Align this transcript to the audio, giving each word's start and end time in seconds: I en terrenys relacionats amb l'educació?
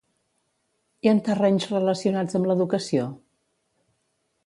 I 1.07 1.11
en 1.11 1.19
terrenys 1.27 1.69
relacionats 1.73 2.41
amb 2.41 2.51
l'educació? 2.53 3.07